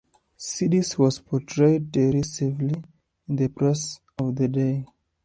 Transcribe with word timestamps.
Sidis 0.35 0.97
was 0.97 1.19
portrayed 1.19 1.91
derisively 1.91 2.83
in 3.27 3.35
the 3.35 3.47
press 3.49 3.99
of 4.17 4.35
the 4.35 4.47
day. 4.47 4.83